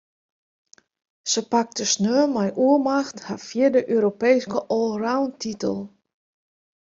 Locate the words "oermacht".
2.65-3.17